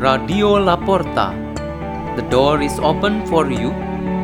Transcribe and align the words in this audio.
Radio 0.00 0.56
Laporta. 0.56 1.36
The 2.16 2.24
door 2.32 2.64
is 2.64 2.80
open 2.80 3.20
for 3.28 3.52
you 3.52 3.68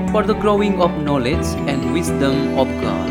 for 0.08 0.24
the 0.24 0.32
growing 0.32 0.80
of 0.80 0.88
knowledge 1.04 1.44
and 1.68 1.92
wisdom 1.92 2.56
of 2.56 2.64
God. 2.80 3.08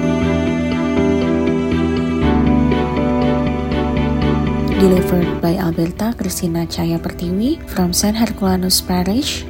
Delivered 4.81 5.45
by 5.45 5.61
Alberta 5.61 6.17
Christina 6.17 6.65
Chaya 6.65 6.97
Pertiwi 6.97 7.61
from 7.69 7.93
St. 7.93 8.17
Herculanus 8.17 8.81
Parish, 8.81 9.45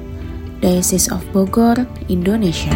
Diocese 0.59 1.07
of 1.07 1.23
Bogor, 1.31 1.87
Indonesia. 2.11 2.75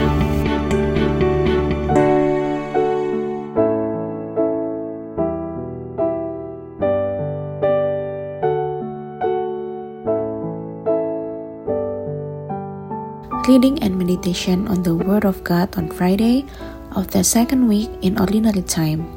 Reading 13.49 13.81
and 13.81 13.97
meditation 13.97 14.67
on 14.67 14.85
the 14.85 14.93
Word 14.93 15.25
of 15.25 15.41
God 15.43 15.73
on 15.73 15.89
Friday 15.89 16.45
of 16.93 17.09
the 17.09 17.23
second 17.23 17.65
week 17.65 17.89
in 18.05 18.13
Ordinary 18.21 18.61
Time, 18.61 19.09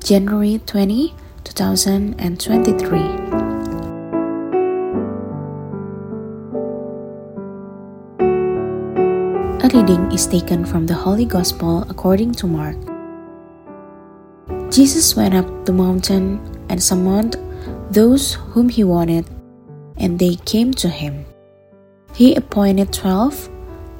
January 0.00 0.64
20, 0.64 1.12
2023. 1.44 2.16
A 9.60 9.68
reading 9.68 10.08
is 10.08 10.24
taken 10.26 10.64
from 10.64 10.86
the 10.86 10.96
Holy 10.96 11.26
Gospel 11.26 11.84
according 11.90 12.32
to 12.40 12.46
Mark. 12.46 12.80
Jesus 14.72 15.14
went 15.14 15.34
up 15.34 15.66
the 15.66 15.76
mountain 15.76 16.40
and 16.70 16.82
summoned 16.82 17.36
those 17.92 18.40
whom 18.56 18.70
he 18.70 18.84
wanted, 18.84 19.28
and 20.00 20.18
they 20.18 20.36
came 20.48 20.72
to 20.80 20.88
him. 20.88 21.26
He 22.14 22.34
appointed 22.36 22.90
twelve 22.90 23.52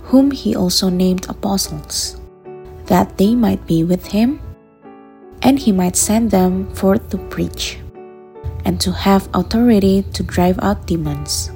whom 0.06 0.30
he 0.30 0.54
also 0.54 0.88
named 0.88 1.26
apostles, 1.28 2.20
that 2.86 3.18
they 3.18 3.34
might 3.34 3.66
be 3.66 3.82
with 3.82 4.06
him, 4.06 4.38
and 5.42 5.58
he 5.58 5.72
might 5.72 5.96
send 5.96 6.30
them 6.30 6.72
forth 6.74 7.10
to 7.10 7.18
preach, 7.26 7.78
and 8.64 8.80
to 8.80 8.92
have 8.92 9.28
authority 9.34 10.02
to 10.14 10.22
drive 10.22 10.58
out 10.62 10.86
demons. 10.86 11.50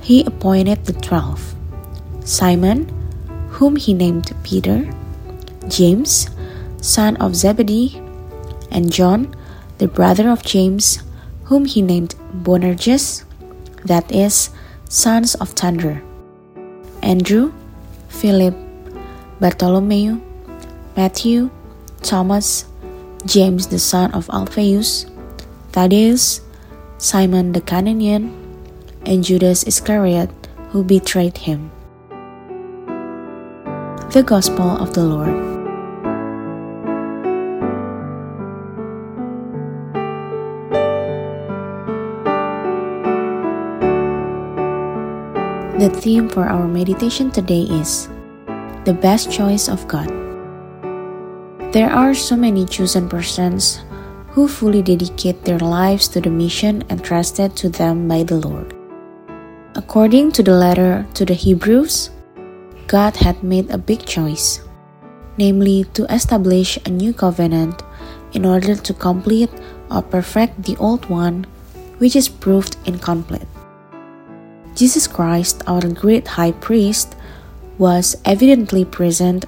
He 0.00 0.24
appointed 0.24 0.86
the 0.86 0.94
twelve 0.94 1.54
Simon, 2.24 2.88
whom 3.50 3.76
he 3.76 3.92
named 3.92 4.32
Peter, 4.42 4.88
James, 5.68 6.30
son 6.80 7.16
of 7.16 7.36
Zebedee, 7.36 8.00
and 8.70 8.90
John, 8.90 9.36
the 9.76 9.88
brother 9.88 10.30
of 10.30 10.42
James, 10.42 11.02
whom 11.44 11.66
he 11.66 11.82
named 11.82 12.14
Boanerges, 12.32 13.24
that 13.84 14.10
is, 14.10 14.48
sons 14.88 15.34
of 15.36 15.50
thunder 15.50 16.00
Andrew, 17.02 17.52
Philip, 18.08 18.54
Bartholomew, 19.40 20.20
Matthew, 20.96 21.50
Thomas, 22.02 22.64
James 23.26 23.68
the 23.68 23.78
son 23.78 24.12
of 24.12 24.28
Alphaeus, 24.30 25.06
Thaddeus, 25.72 26.40
Simon 26.98 27.52
the 27.52 27.60
Canaanian, 27.60 28.32
and 29.06 29.24
Judas 29.24 29.64
Iscariot 29.64 30.30
who 30.70 30.84
betrayed 30.84 31.38
him. 31.38 31.70
The 34.12 34.22
Gospel 34.24 34.76
of 34.76 34.94
the 34.94 35.04
Lord. 35.04 35.59
The 45.80 45.88
theme 45.88 46.28
for 46.28 46.44
our 46.44 46.68
meditation 46.68 47.32
today 47.32 47.64
is 47.64 48.12
The 48.84 48.92
Best 48.92 49.32
Choice 49.32 49.64
of 49.64 49.88
God. 49.88 50.12
There 51.72 51.88
are 51.88 52.12
so 52.12 52.36
many 52.36 52.68
chosen 52.68 53.08
persons 53.08 53.80
who 54.28 54.44
fully 54.44 54.84
dedicate 54.84 55.40
their 55.40 55.56
lives 55.56 56.06
to 56.12 56.20
the 56.20 56.28
mission 56.28 56.84
entrusted 56.92 57.56
to 57.64 57.72
them 57.72 58.04
by 58.04 58.28
the 58.28 58.36
Lord. 58.36 58.76
According 59.72 60.36
to 60.36 60.42
the 60.42 60.52
letter 60.52 61.08
to 61.16 61.24
the 61.24 61.32
Hebrews, 61.32 62.10
God 62.86 63.16
had 63.16 63.40
made 63.40 63.72
a 63.72 63.80
big 63.80 64.04
choice, 64.04 64.60
namely 65.40 65.88
to 65.96 66.04
establish 66.12 66.76
a 66.84 66.92
new 66.92 67.16
covenant 67.16 67.80
in 68.36 68.44
order 68.44 68.76
to 68.76 68.92
complete 68.92 69.48
or 69.90 70.02
perfect 70.02 70.60
the 70.60 70.76
old 70.76 71.08
one, 71.08 71.48
which 71.96 72.14
is 72.14 72.28
proved 72.28 72.76
incomplete. 72.84 73.48
Jesus 74.80 75.04
Christ, 75.04 75.60
our 75.68 75.84
great 75.92 76.40
high 76.40 76.56
priest, 76.56 77.12
was 77.76 78.16
evidently 78.24 78.88
present 78.88 79.44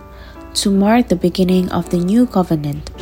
to 0.60 0.68
mark 0.68 1.08
the 1.08 1.16
beginning 1.16 1.72
of 1.72 1.88
the 1.88 1.96
new 1.96 2.28
covenant. 2.28 2.92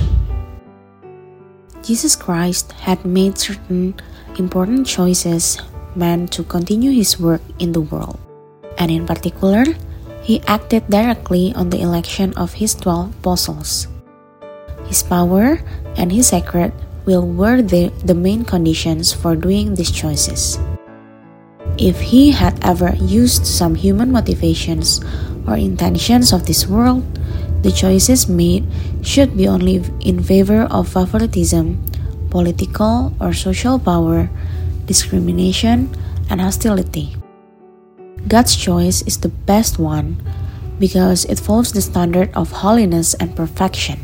Jesus 1.82 2.14
Christ 2.14 2.70
had 2.86 3.02
made 3.02 3.34
certain 3.34 3.98
important 4.38 4.86
choices 4.86 5.58
meant 5.98 6.30
to 6.38 6.46
continue 6.46 6.94
his 6.94 7.19
work 7.19 7.42
in 7.58 7.74
the 7.74 7.82
world, 7.82 8.14
and 8.78 8.94
in 8.94 9.10
particular, 9.10 9.66
he 10.22 10.38
acted 10.46 10.86
directly 10.86 11.50
on 11.58 11.74
the 11.74 11.82
election 11.82 12.30
of 12.38 12.54
his 12.54 12.78
twelve 12.78 13.10
apostles. 13.19 13.90
His 14.86 15.02
power 15.02 15.58
and 15.98 16.14
his 16.14 16.30
secret 16.30 16.70
will 17.10 17.26
were 17.26 17.58
the, 17.58 17.90
the 18.06 18.14
main 18.14 18.46
conditions 18.46 19.10
for 19.10 19.34
doing 19.34 19.74
these 19.74 19.90
choices. 19.90 20.62
If 21.80 22.12
he 22.12 22.36
had 22.36 22.60
ever 22.60 22.92
used 23.00 23.48
some 23.48 23.74
human 23.74 24.12
motivations 24.12 25.00
or 25.48 25.56
intentions 25.56 26.30
of 26.30 26.44
this 26.44 26.68
world, 26.68 27.00
the 27.64 27.72
choices 27.72 28.28
made 28.28 28.68
should 29.00 29.34
be 29.34 29.48
only 29.48 29.80
in 30.04 30.22
favor 30.22 30.69
of 30.69 30.92
favoritism, 30.92 31.80
political 32.28 33.16
or 33.19 33.32
social 33.32 33.78
power, 33.78 34.28
discrimination, 34.84 35.88
and 36.28 36.44
hostility. 36.44 37.16
God's 38.28 38.54
choice 38.56 39.00
is 39.08 39.16
the 39.16 39.32
best 39.48 39.78
one 39.78 40.20
because 40.78 41.24
it 41.32 41.40
follows 41.40 41.72
the 41.72 41.80
standard 41.80 42.28
of 42.36 42.60
holiness 42.60 43.14
and 43.14 43.34
perfection. 43.34 43.96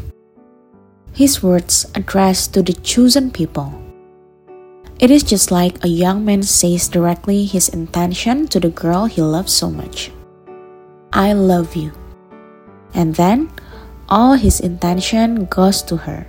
His 1.12 1.42
words 1.42 1.84
addressed 1.94 2.54
to 2.54 2.62
the 2.62 2.72
chosen 2.72 3.31
people 3.31 3.85
it 4.99 5.11
is 5.11 5.23
just 5.23 5.51
like 5.51 5.83
a 5.84 5.89
young 5.89 6.25
man 6.25 6.43
says 6.43 6.89
directly 6.89 7.45
his 7.45 7.69
intention 7.69 8.47
to 8.49 8.61
the 8.61 8.71
girl 8.71 9.07
he 9.07 9.21
loves 9.21 9.53
so 9.53 9.71
much 9.71 10.11
I 11.17 11.33
love 11.33 11.75
you. 11.75 11.93
And 12.93 13.15
then 13.15 13.49
all 14.09 14.34
his 14.34 14.61
intention 14.61 15.47
goes 15.47 15.81
to 15.89 15.97
her. 15.97 16.29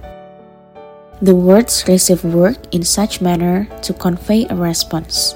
The 1.21 1.35
words 1.35 1.83
receive 1.87 2.23
work 2.23 2.71
in 2.71 2.83
such 2.83 3.19
manner 3.19 3.67
to 3.81 3.93
convey 3.93 4.47
a 4.47 4.55
response, 4.55 5.35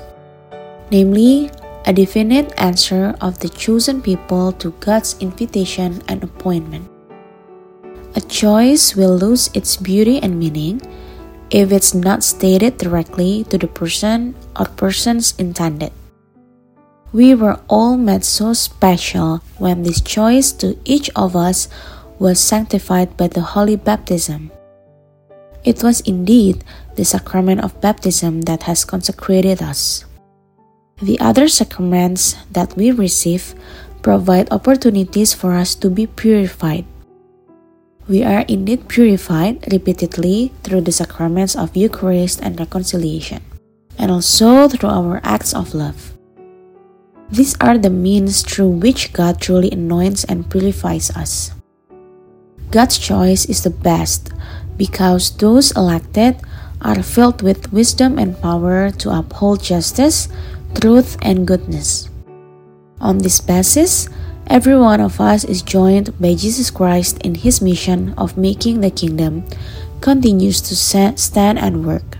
namely, 0.89 1.51
a 1.83 1.91
definite 1.91 2.53
answer 2.55 3.13
of 3.19 3.39
the 3.39 3.49
chosen 3.49 4.01
people 4.01 4.53
to 4.63 4.71
God's 4.79 5.19
invitation 5.19 6.01
and 6.07 6.23
appointment. 6.23 6.87
A 8.15 8.21
choice 8.21 8.95
will 8.95 9.17
lose 9.17 9.49
its 9.53 9.75
beauty 9.75 10.19
and 10.23 10.39
meaning 10.39 10.79
if 11.51 11.71
it's 11.71 11.93
not 11.93 12.23
stated 12.23 12.77
directly 12.77 13.43
to 13.51 13.57
the 13.57 13.67
person 13.67 14.33
or 14.57 14.65
persons 14.65 15.35
intended. 15.37 15.91
We 17.11 17.35
were 17.35 17.59
all 17.67 17.97
made 17.97 18.23
so 18.23 18.53
special 18.53 19.43
when 19.59 19.83
this 19.83 19.99
choice 19.99 20.53
to 20.63 20.79
each 20.85 21.11
of 21.15 21.35
us 21.35 21.67
was 22.19 22.39
sanctified 22.39 23.17
by 23.17 23.27
the 23.27 23.41
holy 23.41 23.75
baptism. 23.75 24.49
It 25.65 25.83
was 25.83 25.99
indeed 26.01 26.63
the 26.95 27.03
sacrament 27.03 27.61
of 27.61 27.79
baptism 27.81 28.43
that 28.43 28.63
has 28.63 28.85
consecrated 28.85 29.61
us. 29.61 30.05
The 31.01 31.19
other 31.19 31.49
sacraments 31.49 32.35
that 32.51 32.77
we 32.77 32.91
receive 32.91 33.53
provide 34.01 34.51
opportunities 34.51 35.33
for 35.33 35.53
us 35.53 35.75
to 35.75 35.89
be 35.89 36.07
purified 36.07 36.85
we 38.07 38.23
are 38.23 38.45
indeed 38.47 38.87
purified 38.87 39.61
repeatedly 39.71 40.51
through 40.63 40.81
the 40.81 40.91
sacraments 40.91 41.55
of 41.55 41.75
Eucharist 41.75 42.41
and 42.41 42.59
reconciliation, 42.59 43.41
and 43.97 44.11
also 44.11 44.67
through 44.67 44.89
our 44.89 45.21
acts 45.23 45.53
of 45.53 45.73
love. 45.73 46.13
These 47.31 47.55
are 47.61 47.77
the 47.77 47.89
means 47.89 48.41
through 48.43 48.83
which 48.83 49.13
God 49.13 49.39
truly 49.39 49.71
anoints 49.71 50.25
and 50.25 50.49
purifies 50.49 51.11
us. 51.11 51.51
God's 52.71 52.97
choice 52.97 53.45
is 53.45 53.63
the 53.63 53.69
best 53.69 54.31
because 54.75 55.35
those 55.37 55.71
elected 55.75 56.35
are 56.81 57.03
filled 57.03 57.41
with 57.41 57.71
wisdom 57.71 58.17
and 58.17 58.39
power 58.41 58.89
to 58.89 59.11
uphold 59.11 59.63
justice, 59.63 60.27
truth, 60.79 61.15
and 61.21 61.45
goodness. 61.45 62.09
On 62.99 63.17
this 63.19 63.39
basis, 63.39 64.09
Every 64.47 64.77
one 64.77 64.99
of 64.99 65.21
us 65.21 65.43
is 65.43 65.61
joined 65.61 66.19
by 66.19 66.35
Jesus 66.35 66.69
Christ 66.69 67.19
in 67.19 67.35
his 67.35 67.61
mission 67.61 68.13
of 68.17 68.37
making 68.37 68.81
the 68.81 68.91
kingdom 68.91 69.45
continues 70.01 70.59
to 70.61 70.75
stand 70.75 71.59
and 71.59 71.85
work. 71.85 72.17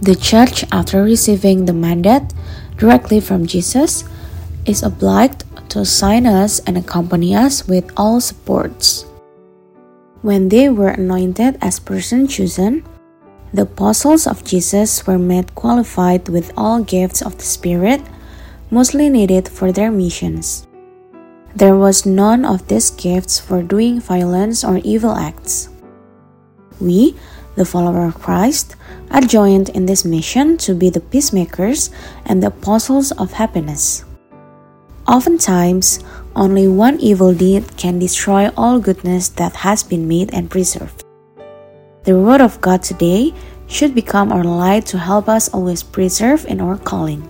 The 0.00 0.16
church, 0.16 0.64
after 0.72 1.02
receiving 1.02 1.66
the 1.66 1.74
mandate, 1.74 2.32
directly 2.78 3.20
from 3.20 3.46
Jesus, 3.46 4.04
is 4.64 4.82
obliged 4.82 5.44
to 5.70 5.80
assign 5.80 6.26
us 6.26 6.58
and 6.60 6.78
accompany 6.78 7.34
us 7.34 7.68
with 7.68 7.92
all 7.96 8.20
supports. 8.20 9.04
When 10.22 10.48
they 10.48 10.68
were 10.68 10.88
anointed 10.88 11.58
as 11.60 11.78
person 11.78 12.26
chosen, 12.28 12.84
the 13.52 13.62
apostles 13.62 14.26
of 14.26 14.44
Jesus 14.44 15.06
were 15.06 15.18
made 15.18 15.54
qualified 15.54 16.28
with 16.28 16.52
all 16.56 16.82
gifts 16.82 17.20
of 17.20 17.36
the 17.36 17.44
Spirit, 17.44 18.00
mostly 18.70 19.10
needed 19.10 19.48
for 19.48 19.72
their 19.72 19.90
missions. 19.90 20.66
There 21.54 21.74
was 21.74 22.06
none 22.06 22.44
of 22.44 22.68
these 22.68 22.90
gifts 22.90 23.40
for 23.40 23.62
doing 23.62 24.00
violence 24.00 24.62
or 24.62 24.78
evil 24.84 25.12
acts. 25.12 25.68
We, 26.80 27.16
the 27.56 27.64
follower 27.64 28.06
of 28.06 28.22
Christ, 28.22 28.76
are 29.10 29.20
joined 29.20 29.68
in 29.70 29.86
this 29.86 30.04
mission 30.04 30.56
to 30.58 30.74
be 30.74 30.90
the 30.90 31.00
peacemakers 31.00 31.90
and 32.24 32.42
the 32.42 32.48
apostles 32.48 33.10
of 33.12 33.32
happiness. 33.32 34.04
Oftentimes, 35.08 35.98
only 36.36 36.68
one 36.68 37.00
evil 37.00 37.34
deed 37.34 37.76
can 37.76 37.98
destroy 37.98 38.48
all 38.56 38.78
goodness 38.78 39.28
that 39.30 39.66
has 39.66 39.82
been 39.82 40.06
made 40.06 40.32
and 40.32 40.48
preserved. 40.48 41.02
The 42.04 42.16
Word 42.16 42.40
of 42.40 42.60
God 42.60 42.82
today 42.84 43.34
should 43.66 43.94
become 43.94 44.30
our 44.32 44.44
light 44.44 44.86
to 44.86 44.98
help 44.98 45.28
us 45.28 45.48
always 45.48 45.82
preserve 45.82 46.46
in 46.46 46.60
our 46.60 46.78
calling. 46.78 47.28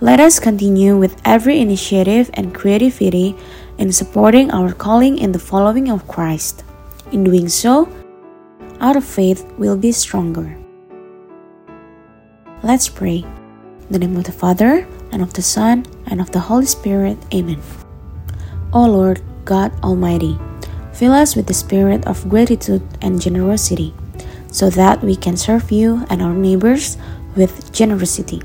Let 0.00 0.18
us 0.18 0.40
continue 0.40 0.98
with 0.98 1.22
every 1.24 1.60
initiative 1.60 2.28
and 2.34 2.52
creativity 2.52 3.36
in 3.78 3.92
supporting 3.92 4.50
our 4.50 4.72
calling 4.72 5.18
in 5.18 5.30
the 5.30 5.38
following 5.38 5.88
of 5.88 6.08
Christ. 6.08 6.64
In 7.12 7.22
doing 7.22 7.48
so, 7.48 7.86
our 8.80 9.00
faith 9.00 9.46
will 9.56 9.76
be 9.76 9.92
stronger. 9.92 10.58
Let's 12.64 12.88
pray. 12.88 13.22
In 13.22 13.90
the 13.90 14.00
name 14.00 14.16
of 14.16 14.24
the 14.24 14.32
Father, 14.32 14.84
and 15.12 15.22
of 15.22 15.32
the 15.32 15.42
Son, 15.42 15.86
and 16.10 16.20
of 16.20 16.32
the 16.32 16.40
Holy 16.40 16.66
Spirit. 16.66 17.16
Amen. 17.32 17.62
O 18.72 18.82
Lord, 18.90 19.22
God 19.44 19.70
Almighty, 19.84 20.36
fill 20.92 21.12
us 21.12 21.36
with 21.36 21.46
the 21.46 21.54
spirit 21.54 22.04
of 22.04 22.28
gratitude 22.28 22.82
and 23.00 23.22
generosity, 23.22 23.94
so 24.50 24.70
that 24.70 25.04
we 25.04 25.14
can 25.14 25.36
serve 25.36 25.70
you 25.70 26.04
and 26.10 26.20
our 26.20 26.34
neighbors 26.34 26.98
with 27.36 27.72
generosity. 27.72 28.42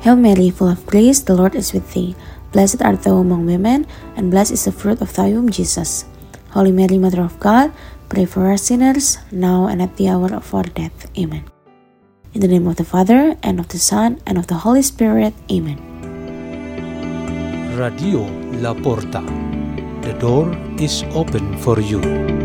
Hail 0.00 0.16
Mary, 0.16 0.48
full 0.48 0.68
of 0.68 0.86
grace, 0.86 1.20
the 1.20 1.36
Lord 1.36 1.54
is 1.54 1.72
with 1.72 1.92
thee. 1.92 2.16
Blessed 2.52 2.80
art 2.80 3.02
thou 3.02 3.20
among 3.20 3.44
women, 3.44 3.86
and 4.16 4.30
blessed 4.30 4.52
is 4.52 4.64
the 4.64 4.72
fruit 4.72 5.00
of 5.00 5.12
thy 5.12 5.28
womb, 5.28 5.50
Jesus. 5.50 6.06
Holy 6.56 6.72
Mary, 6.72 6.96
Mother 6.96 7.20
of 7.20 7.38
God, 7.38 7.70
pray 8.08 8.24
for 8.24 8.50
us 8.50 8.62
sinners, 8.62 9.18
now 9.30 9.66
and 9.66 9.82
at 9.82 9.96
the 10.00 10.08
hour 10.08 10.32
of 10.32 10.54
our 10.54 10.64
death. 10.64 11.06
Amen. 11.18 11.44
In 12.32 12.40
the 12.40 12.48
name 12.48 12.66
of 12.66 12.76
the 12.76 12.84
Father, 12.84 13.36
and 13.42 13.60
of 13.60 13.68
the 13.68 13.78
Son, 13.78 14.18
and 14.26 14.38
of 14.38 14.46
the 14.46 14.64
Holy 14.64 14.82
Spirit. 14.82 15.34
Amen. 15.52 15.76
Radio 17.76 18.24
La 18.64 18.72
Porta. 18.72 19.20
The 20.00 20.16
door 20.18 20.56
is 20.80 21.04
open 21.12 21.58
for 21.58 21.78
you. 21.78 22.39